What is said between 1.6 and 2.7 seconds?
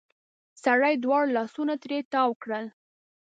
ترې تاو کړل.